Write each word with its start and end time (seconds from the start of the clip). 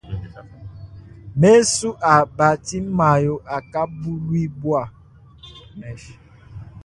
Mesu 1.39 1.89
a 2.13 2.15
batimayo 2.37 3.35
akabuluibua. 3.57 4.81